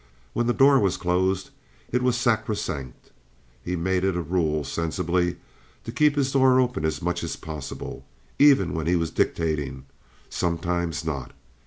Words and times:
When 0.33 0.47
the 0.47 0.53
door 0.53 0.79
was 0.79 0.97
closed 0.97 1.51
it 1.91 2.01
was 2.01 2.17
sacrosanct. 2.17 3.11
He 3.63 3.75
made 3.75 4.03
it 4.03 4.15
a 4.15 4.21
rule, 4.23 4.63
sensibly, 4.63 5.37
to 5.83 5.91
keep 5.91 6.15
his 6.15 6.31
door 6.31 6.59
open 6.59 6.85
as 6.85 7.03
much 7.03 7.23
as 7.23 7.35
possible, 7.35 8.03
even 8.39 8.73
when 8.73 8.87
he 8.87 8.95
was 8.95 9.11
dictating, 9.11 9.85
sometimes 10.27 11.05
not. 11.05 11.33